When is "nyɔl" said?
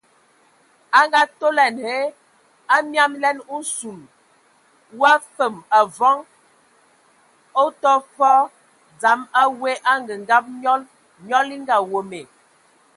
10.61-10.81, 11.27-11.47